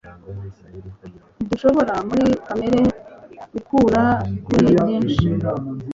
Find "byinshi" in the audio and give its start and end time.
4.79-5.25